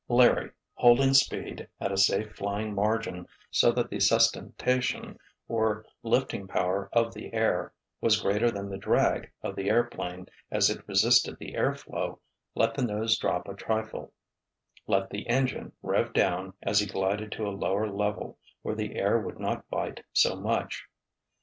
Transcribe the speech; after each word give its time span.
Larry, 0.09 0.49
holding 0.73 1.13
speed 1.13 1.67
at 1.79 1.91
a 1.91 1.95
safe 1.97 2.31
flying 2.35 2.73
margin 2.73 3.27
so 3.51 3.71
that 3.73 3.91
the 3.91 3.99
sustentation, 3.99 5.19
or 5.47 5.85
lifting 6.01 6.47
power 6.47 6.89
of 6.91 7.13
the 7.13 7.31
air, 7.35 7.71
was 8.01 8.19
greater 8.21 8.49
than 8.49 8.67
the 8.67 8.79
drag 8.79 9.31
of 9.43 9.55
the 9.55 9.69
airplane 9.69 10.25
as 10.49 10.71
it 10.71 10.87
resisted 10.87 11.37
the 11.37 11.53
airflow, 11.53 12.17
let 12.55 12.73
the 12.73 12.81
nose 12.81 13.15
drop 13.19 13.47
a 13.47 13.53
trifle, 13.53 14.11
let 14.87 15.11
the 15.11 15.29
engine 15.29 15.71
rev 15.83 16.13
down 16.13 16.53
as 16.63 16.79
he 16.79 16.87
glided 16.87 17.31
to 17.33 17.47
a 17.47 17.53
lower 17.53 17.87
level 17.87 18.39
where 18.63 18.73
the 18.73 18.95
air 18.95 19.19
would 19.19 19.37
not 19.39 19.69
bite 19.69 20.03
so 20.13 20.35
much. 20.35 20.87